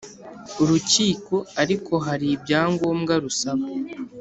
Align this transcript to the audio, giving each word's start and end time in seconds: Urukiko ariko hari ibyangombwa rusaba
Urukiko 0.61 1.35
ariko 1.61 1.93
hari 2.05 2.27
ibyangombwa 2.35 3.13
rusaba 3.23 3.65